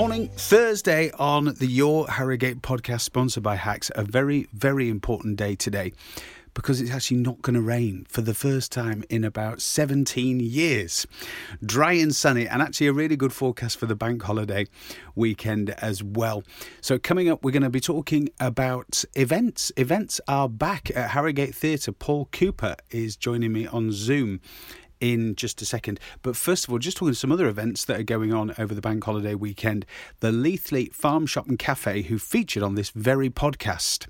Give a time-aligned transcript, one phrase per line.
[0.00, 3.90] Morning, Thursday on the Your Harrogate podcast, sponsored by Hacks.
[3.94, 5.92] A very, very important day today
[6.54, 11.06] because it's actually not going to rain for the first time in about 17 years.
[11.62, 14.66] Dry and sunny, and actually a really good forecast for the bank holiday
[15.14, 16.44] weekend as well.
[16.80, 19.70] So, coming up, we're going to be talking about events.
[19.76, 21.92] Events are back at Harrogate Theatre.
[21.92, 24.40] Paul Cooper is joining me on Zoom
[25.00, 25.98] in just a second.
[26.22, 28.80] But first of all, just talking some other events that are going on over the
[28.80, 29.86] bank holiday weekend.
[30.20, 34.06] The Leathley Farm Shop and Cafe, who featured on this very podcast.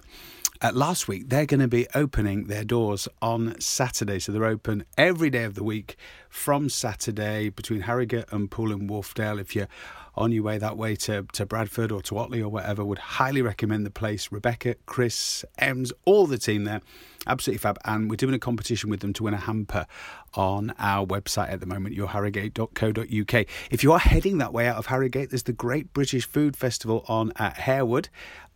[0.62, 4.19] Uh, last week, they're going to be opening their doors on Saturday.
[4.19, 5.97] So they're open every day of the week
[6.29, 9.41] from Saturday between Harrogate and Pool and Wharfedale.
[9.41, 9.69] If you're
[10.14, 13.42] on your way that way to, to Bradford or to Otley or whatever, would highly
[13.42, 14.30] recommend the place.
[14.30, 16.80] Rebecca, Chris, Ems, all the team there,
[17.27, 17.78] absolutely fab.
[17.84, 19.86] And we're doing a competition with them to win a hamper
[20.34, 23.47] on our website at the moment, yourharrogate.co.uk.
[23.70, 27.05] If you are heading that way out of Harrogate, there's the Great British Food Festival
[27.08, 28.08] on at Harewood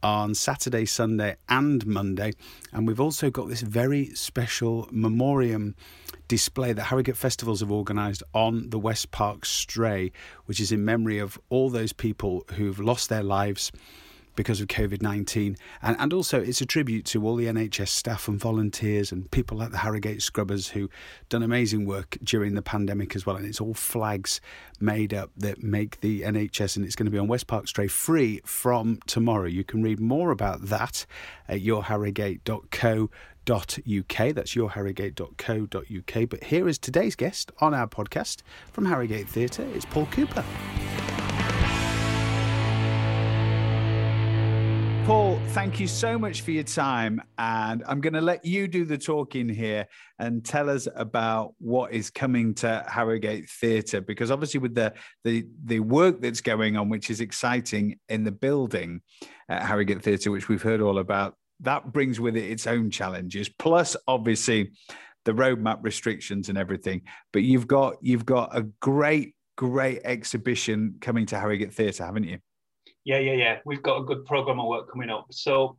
[0.04, 2.32] on Saturday, Sunday, and Monday.
[2.72, 5.74] And we've also got this very special memoriam
[6.28, 10.12] display that Harrogate Festivals have organised on the West Park Stray,
[10.44, 13.72] which is in memory of all those people who've lost their lives
[14.36, 15.56] because of COVID 19.
[15.82, 19.56] And, and also, it's a tribute to all the NHS staff and volunteers and people
[19.58, 20.90] like the Harrogate Scrubbers who
[21.28, 23.36] done amazing work during the pandemic as well.
[23.36, 24.40] And it's all flags
[24.80, 27.88] made up that make the NHS, and it's going to be on West Park Stray
[27.88, 29.46] free from tomorrow.
[29.46, 31.06] You can read more about that
[31.48, 34.34] at yourharrogate.co.uk.
[34.34, 36.28] That's yourharrogate.co.uk.
[36.28, 39.66] But here is today's guest on our podcast from Harrogate Theatre.
[39.74, 40.42] It's Paul Cooper.
[45.48, 47.20] Thank you so much for your time.
[47.38, 49.86] And I'm going to let you do the talking here
[50.18, 54.00] and tell us about what is coming to Harrogate Theatre.
[54.00, 54.92] Because obviously, with the,
[55.24, 59.00] the, the work that's going on, which is exciting in the building
[59.48, 63.48] at Harrogate Theatre, which we've heard all about, that brings with it its own challenges.
[63.48, 64.72] Plus, obviously,
[65.24, 67.02] the roadmap restrictions and everything.
[67.32, 72.38] But you've got you've got a great, great exhibition coming to Harrogate Theatre, haven't you?
[73.04, 73.58] Yeah, yeah, yeah.
[73.66, 75.26] We've got a good program of work coming up.
[75.30, 75.76] So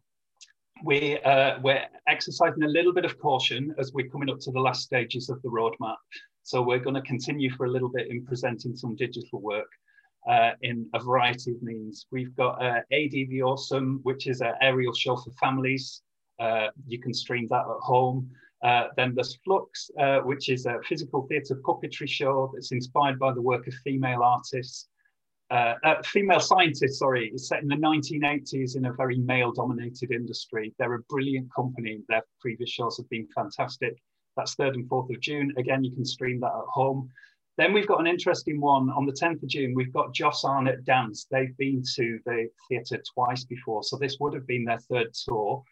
[0.84, 4.60] we uh, we're exercising a little bit of caution as we're coming up to the
[4.60, 5.96] last stages of the roadmap.
[6.44, 9.70] So we're going to continue for a little bit in presenting some digital work
[10.30, 12.06] uh, in a variety of means.
[12.12, 16.04] We've got uh, ADV Awesome, which is an aerial show for families.
[16.40, 18.30] Uh, you can stream that at home.
[18.64, 23.34] Uh, then there's Flux, uh, which is a physical theatre puppetry show that's inspired by
[23.34, 24.90] the work of female artists
[25.56, 30.12] uh, uh, female scientists, sorry, is set in the 1980s in a very male dominated
[30.12, 30.74] industry.
[30.78, 32.02] They're a brilliant company.
[32.10, 33.96] Their previous shows have been fantastic.
[34.36, 35.54] That's 3rd and 4th of June.
[35.58, 37.10] Again, you can stream that at home.
[37.58, 39.74] Then we've got an interesting one on the 10th of June.
[39.74, 41.26] We've got Joss Arnott Dance.
[41.32, 43.82] They've been to the theatre twice before.
[43.82, 45.64] So this would have been their third tour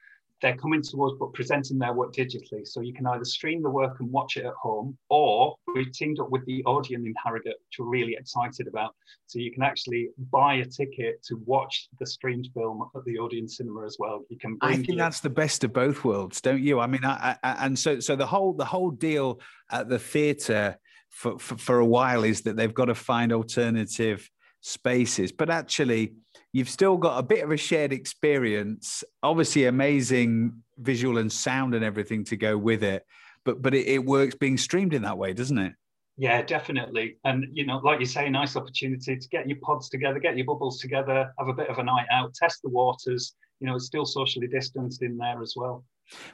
[0.43, 2.67] they're coming to us but presenting their work digitally.
[2.67, 6.19] So you can either stream the work and watch it at home, or we've teamed
[6.19, 8.95] up with the Odeon in Harrogate, which we're really excited about.
[9.28, 13.47] So you can actually buy a ticket to watch the streamed film at the Odeon
[13.47, 14.23] Cinema as well.
[14.29, 14.57] You can.
[14.61, 14.97] I think your...
[14.97, 16.79] that's the best of both worlds, don't you?
[16.79, 19.39] I mean, I, I, and so so the whole the whole deal
[19.72, 20.78] at the theatre
[21.09, 24.29] for, for for a while is that they've got to find alternative
[24.61, 26.13] spaces, but actually
[26.53, 29.03] you've still got a bit of a shared experience.
[29.22, 33.05] Obviously, amazing visual and sound and everything to go with it.
[33.45, 35.73] But but it, it works being streamed in that way, doesn't it?
[36.17, 37.17] Yeah, definitely.
[37.23, 40.45] And you know, like you say, nice opportunity to get your pods together, get your
[40.45, 43.35] bubbles together, have a bit of a night out, test the waters.
[43.59, 45.83] You know, it's still socially distanced in there as well.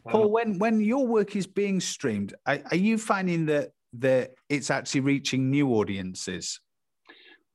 [0.08, 4.32] Paul, um, when when your work is being streamed, are, are you finding that that
[4.50, 6.60] it's actually reaching new audiences?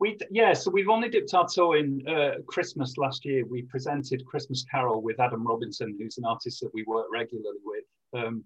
[0.01, 3.45] We yeah, so we've only dipped our toe in uh, Christmas last year.
[3.47, 7.85] We presented Christmas Carol with Adam Robinson, who's an artist that we work regularly with.
[8.15, 8.45] Um,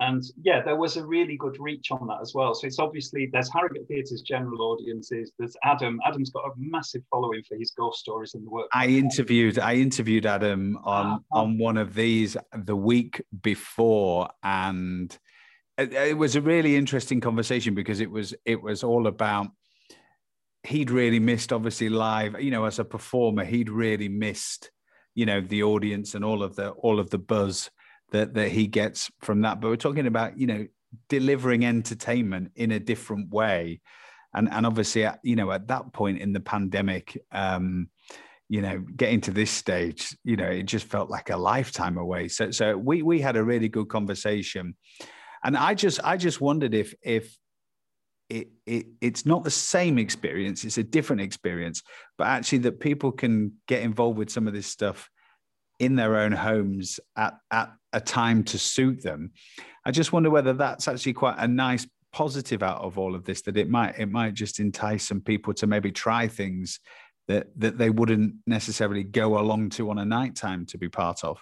[0.00, 2.54] and yeah, there was a really good reach on that as well.
[2.54, 5.32] So it's obviously there's Harrogate Theatre's general audiences.
[5.38, 5.98] There's Adam.
[6.06, 8.68] Adam's got a massive following for his ghost stories and the work.
[8.72, 11.40] I interviewed I interviewed Adam on uh-huh.
[11.40, 15.16] on one of these the week before, and
[15.76, 19.48] it, it was a really interesting conversation because it was it was all about
[20.64, 24.72] he'd really missed obviously live you know as a performer he'd really missed
[25.14, 27.70] you know the audience and all of the all of the buzz
[28.10, 29.60] that that he gets from that.
[29.60, 30.66] But we're talking about you know
[31.08, 33.80] delivering entertainment in a different way.
[34.34, 37.88] And and obviously you know at that point in the pandemic um
[38.48, 42.28] you know getting to this stage you know it just felt like a lifetime away.
[42.28, 44.76] So so we we had a really good conversation.
[45.44, 47.36] And i just i just wondered if if
[48.28, 51.82] it, it it's not the same experience it's a different experience
[52.18, 55.08] but actually that people can get involved with some of this stuff
[55.78, 59.30] in their own homes at, at a time to suit them
[59.84, 63.42] i just wonder whether that's actually quite a nice positive out of all of this
[63.42, 66.80] that it might it might just entice some people to maybe try things
[67.28, 71.22] that that they wouldn't necessarily go along to on a night time to be part
[71.22, 71.38] of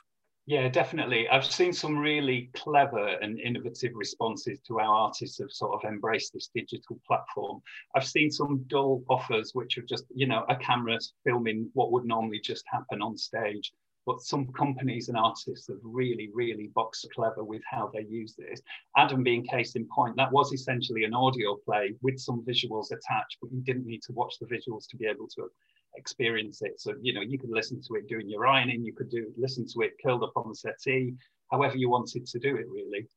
[0.48, 1.28] yeah, definitely.
[1.28, 6.32] I've seen some really clever and innovative responses to how artists have sort of embraced
[6.32, 7.60] this digital platform.
[7.96, 12.04] I've seen some dull offers which are just, you know, a camera filming what would
[12.04, 13.72] normally just happen on stage.
[14.06, 18.62] But some companies and artists have really, really boxed clever with how they use this.
[18.96, 23.38] Adam being case in point, that was essentially an audio play with some visuals attached,
[23.42, 25.50] but you didn't need to watch the visuals to be able to
[25.96, 26.80] experience it.
[26.80, 29.66] So, you know, you could listen to it doing your ironing, you could do listen
[29.72, 31.14] to it curled up on the settee,
[31.50, 33.08] however you wanted to do it, really.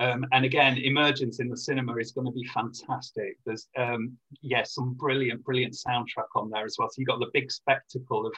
[0.00, 3.36] Um, and again, emergence in the cinema is going to be fantastic.
[3.44, 6.88] There's, um, yeah, some brilliant, brilliant soundtrack on there as well.
[6.88, 8.32] So you got the big spectacle of,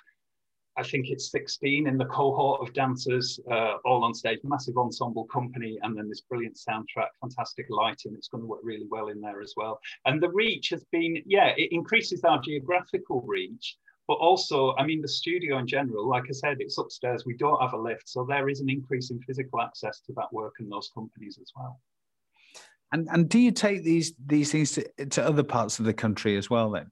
[0.80, 5.24] I think it's 16 in the cohort of dancers, uh, all on stage, massive ensemble
[5.24, 8.14] company, and then this brilliant soundtrack, fantastic lighting.
[8.14, 9.78] It's going to work really well in there as well.
[10.06, 13.76] And the reach has been, yeah, it increases our geographical reach,
[14.08, 17.26] but also, I mean, the studio in general, like I said, it's upstairs.
[17.26, 18.08] We don't have a lift.
[18.08, 21.52] So there is an increase in physical access to that work and those companies as
[21.54, 21.78] well.
[22.92, 26.38] And, and do you take these these things to, to other parts of the country
[26.38, 26.90] as well then?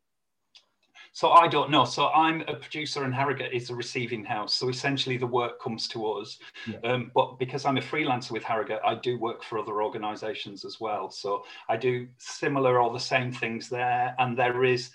[1.18, 1.84] So I don't know.
[1.84, 4.54] So I'm a producer and Harrogate is a receiving house.
[4.54, 6.38] So essentially the work comes to us.
[6.64, 6.78] Yeah.
[6.84, 10.78] Um, but because I'm a freelancer with Harrogate, I do work for other organizations as
[10.78, 11.10] well.
[11.10, 14.14] So I do similar or the same things there.
[14.20, 14.90] And there is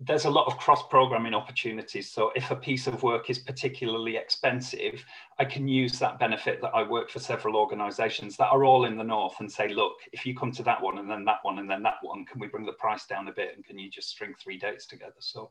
[0.00, 2.10] there's a lot of cross programming opportunities.
[2.10, 5.04] So if a piece of work is particularly expensive,
[5.40, 8.96] I can use that benefit that I work for several organizations that are all in
[8.96, 11.58] the north and say, look, if you come to that one and then that one
[11.58, 13.90] and then that one, can we bring the price down a bit and can you
[13.90, 15.14] just string three dates together?
[15.18, 15.50] So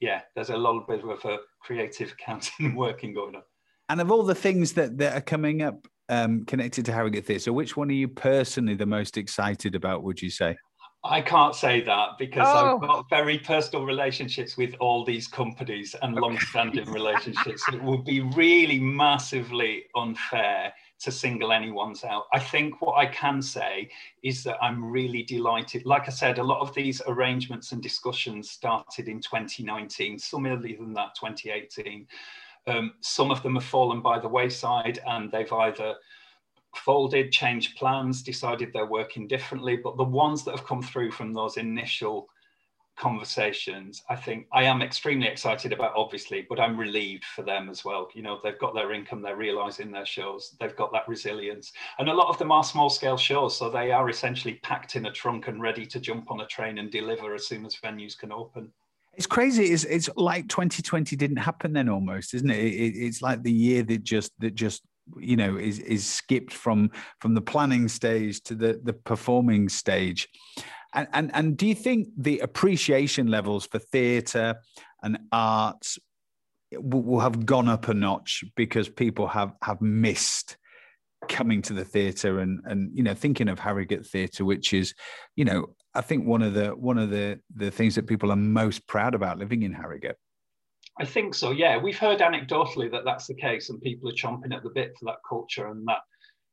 [0.00, 3.42] yeah, there's a little bit of a creative accounting working going on.
[3.88, 7.52] And of all the things that, that are coming up um, connected to Harrogate Theatre,
[7.52, 10.56] which one are you personally the most excited about, would you say?
[11.06, 12.76] I can't say that because oh.
[12.76, 17.62] I've got very personal relationships with all these companies and long-standing relationships.
[17.70, 22.24] It would be really massively unfair to single anyone's out.
[22.32, 23.90] I think what I can say
[24.22, 25.84] is that I'm really delighted.
[25.84, 30.78] Like I said, a lot of these arrangements and discussions started in 2019, some earlier
[30.78, 32.06] than that, 2018.
[32.66, 35.96] Um, some of them have fallen by the wayside and they've either
[36.76, 39.76] folded, changed plans, decided they're working differently.
[39.76, 42.28] But the ones that have come through from those initial
[42.96, 47.84] conversations, I think I am extremely excited about, obviously, but I'm relieved for them as
[47.84, 48.08] well.
[48.14, 51.72] You know, they've got their income, they're realizing their shows, they've got that resilience.
[51.98, 55.06] And a lot of them are small scale shows, so they are essentially packed in
[55.06, 58.16] a trunk and ready to jump on a train and deliver as soon as venues
[58.16, 58.72] can open.
[59.16, 59.66] It's crazy.
[59.66, 62.58] It's, it's like 2020 didn't happen then almost, isn't it?
[62.58, 62.96] it?
[62.96, 64.82] It's like the year that just that just
[65.18, 66.90] you know is is skipped from
[67.20, 70.28] from the planning stage to the the performing stage
[70.94, 74.56] and and, and do you think the appreciation levels for theatre
[75.02, 75.98] and arts
[76.72, 80.56] will, will have gone up a notch because people have have missed
[81.28, 84.94] coming to the theatre and and you know thinking of Harrogate Theatre, which is,
[85.36, 88.36] you know, I think one of the one of the the things that people are
[88.36, 90.16] most proud about living in Harrogate.
[91.00, 91.50] I think so.
[91.50, 94.92] Yeah, we've heard anecdotally that that's the case, and people are chomping at the bit
[94.98, 96.02] for that culture and that,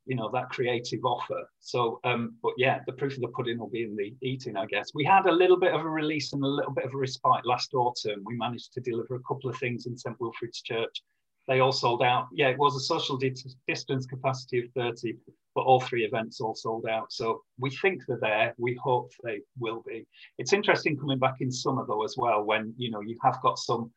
[0.08, 1.48] you know, that creative offer.
[1.60, 4.66] So, um, but yeah, the proof of the pudding will be in the eating, I
[4.66, 4.92] guess.
[4.96, 7.46] We had a little bit of a release and a little bit of a respite
[7.46, 8.24] last autumn.
[8.26, 11.04] We managed to deliver a couple of things in St Wilfrid's Church.
[11.48, 12.28] They all sold out.
[12.34, 15.18] Yeah, it was a social distance capacity of 30,
[15.54, 17.12] but all three events all sold out.
[17.12, 18.56] So we think they're there.
[18.58, 20.08] We hope they will be.
[20.38, 23.58] It's interesting coming back in summer though as well, when you know you have got
[23.58, 23.92] some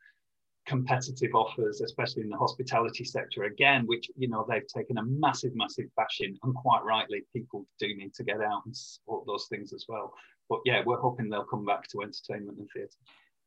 [0.67, 5.53] competitive offers, especially in the hospitality sector, again, which you know they've taken a massive,
[5.55, 9.73] massive bashing, and quite rightly, people do need to get out and support those things
[9.73, 10.13] as well.
[10.49, 12.91] But yeah, we're hoping they'll come back to entertainment and theatre.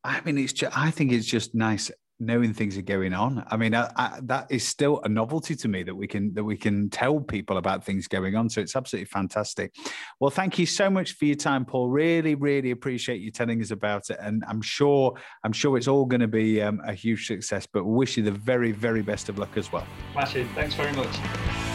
[0.04, 3.46] I mean, it's just, I think it's just nice knowing things are going on.
[3.50, 6.44] I mean, I, I, that is still a novelty to me that we can that
[6.44, 8.50] we can tell people about things going on.
[8.50, 9.76] So it's absolutely fantastic.
[10.20, 11.90] Well, thank you so much for your time, Paul.
[11.90, 16.06] Really, really appreciate you telling us about it, and I'm sure I'm sure it's all
[16.06, 17.68] going to be um, a huge success.
[17.72, 19.86] But wish you the very, very best of luck as well.
[20.56, 21.67] Thanks very much.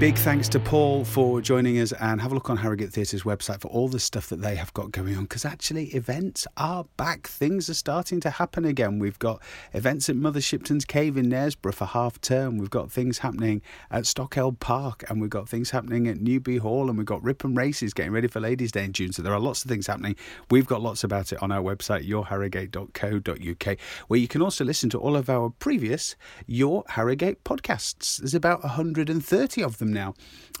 [0.00, 3.60] Big thanks to Paul for joining us and have a look on Harrogate Theatre's website
[3.60, 7.26] for all the stuff that they have got going on because actually events are back.
[7.26, 8.98] Things are starting to happen again.
[8.98, 9.42] We've got
[9.74, 12.56] events at Mother Shipton's Cave in Knaresborough for half term.
[12.56, 16.88] We've got things happening at Stockeld Park and we've got things happening at Newby Hall
[16.88, 19.12] and we've got Ripon Races getting ready for Ladies' Day in June.
[19.12, 20.16] So there are lots of things happening.
[20.50, 23.78] We've got lots about it on our website, yourharrogate.co.uk,
[24.08, 26.16] where you can also listen to all of our previous
[26.46, 28.16] Your Harrogate podcasts.
[28.16, 30.14] There's about 130 of them now.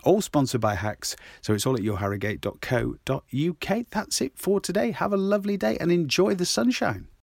[0.04, 1.16] All sponsored by Hacks.
[1.40, 3.86] So it's all at yourharrogate.co.uk.
[3.90, 4.90] That's it for today.
[4.92, 7.08] Have a lovely day and enjoy the sunshine.